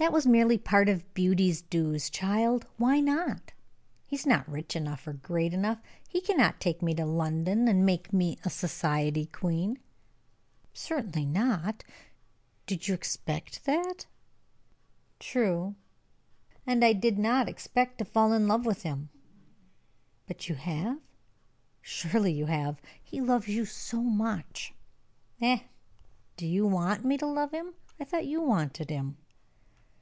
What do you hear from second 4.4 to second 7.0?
rich enough, or great enough; he cannot take me